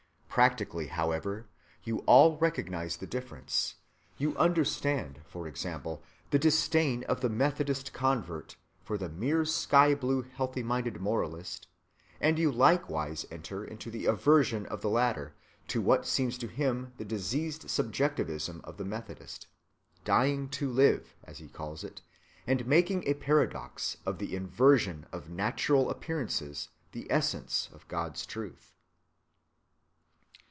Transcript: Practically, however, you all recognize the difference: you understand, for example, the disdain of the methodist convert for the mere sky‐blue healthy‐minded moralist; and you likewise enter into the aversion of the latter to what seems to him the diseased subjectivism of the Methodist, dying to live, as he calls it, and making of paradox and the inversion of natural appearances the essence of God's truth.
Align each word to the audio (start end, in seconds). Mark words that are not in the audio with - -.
Practically, 0.33 0.87
however, 0.87 1.49
you 1.83 1.97
all 2.07 2.37
recognize 2.37 2.95
the 2.95 3.05
difference: 3.05 3.75
you 4.17 4.33
understand, 4.37 5.19
for 5.25 5.45
example, 5.45 6.01
the 6.29 6.39
disdain 6.39 7.03
of 7.03 7.19
the 7.19 7.27
methodist 7.29 7.91
convert 7.91 8.55
for 8.81 8.97
the 8.97 9.09
mere 9.09 9.41
sky‐blue 9.43 10.23
healthy‐minded 10.37 11.01
moralist; 11.01 11.67
and 12.21 12.39
you 12.39 12.49
likewise 12.49 13.25
enter 13.29 13.65
into 13.65 13.91
the 13.91 14.05
aversion 14.05 14.65
of 14.67 14.79
the 14.79 14.89
latter 14.89 15.35
to 15.67 15.81
what 15.81 16.07
seems 16.07 16.37
to 16.37 16.47
him 16.47 16.93
the 16.95 17.03
diseased 17.03 17.69
subjectivism 17.69 18.61
of 18.63 18.77
the 18.77 18.85
Methodist, 18.85 19.47
dying 20.05 20.47
to 20.47 20.71
live, 20.71 21.13
as 21.25 21.39
he 21.39 21.49
calls 21.49 21.83
it, 21.83 22.01
and 22.47 22.65
making 22.65 23.05
of 23.07 23.19
paradox 23.19 23.97
and 24.07 24.17
the 24.17 24.33
inversion 24.33 25.05
of 25.11 25.29
natural 25.29 25.89
appearances 25.89 26.69
the 26.93 27.05
essence 27.11 27.67
of 27.73 27.85
God's 27.89 28.25
truth. 28.25 28.69